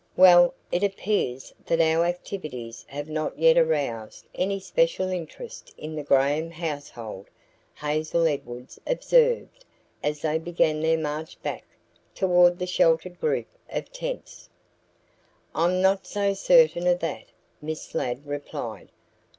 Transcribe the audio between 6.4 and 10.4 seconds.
household," Hazel Edwards observed as they